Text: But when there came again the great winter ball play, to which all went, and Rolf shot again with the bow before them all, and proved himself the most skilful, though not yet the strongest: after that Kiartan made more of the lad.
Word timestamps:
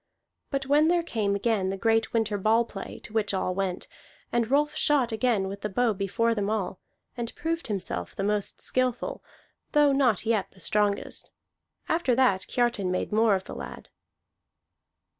But 0.49 0.65
when 0.65 0.87
there 0.87 1.03
came 1.03 1.35
again 1.35 1.69
the 1.69 1.77
great 1.77 2.11
winter 2.11 2.39
ball 2.39 2.65
play, 2.65 2.97
to 3.03 3.13
which 3.13 3.35
all 3.35 3.53
went, 3.53 3.87
and 4.31 4.49
Rolf 4.49 4.73
shot 4.73 5.11
again 5.11 5.47
with 5.47 5.61
the 5.61 5.69
bow 5.69 5.93
before 5.93 6.33
them 6.33 6.49
all, 6.49 6.79
and 7.15 7.35
proved 7.35 7.67
himself 7.67 8.15
the 8.15 8.23
most 8.23 8.61
skilful, 8.61 9.23
though 9.73 9.91
not 9.91 10.25
yet 10.25 10.53
the 10.53 10.59
strongest: 10.59 11.29
after 11.87 12.15
that 12.15 12.47
Kiartan 12.47 12.89
made 12.89 13.11
more 13.11 13.35
of 13.35 13.43
the 13.43 13.53
lad. 13.53 13.89